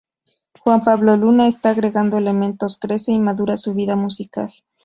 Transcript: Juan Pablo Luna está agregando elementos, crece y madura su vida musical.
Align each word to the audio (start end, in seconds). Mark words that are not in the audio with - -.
Juan 0.61 0.81
Pablo 0.83 1.15
Luna 1.15 1.47
está 1.47 1.69
agregando 1.69 2.17
elementos, 2.17 2.75
crece 2.77 3.11
y 3.11 3.19
madura 3.19 3.55
su 3.55 3.75
vida 3.75 3.95
musical. 3.95 4.51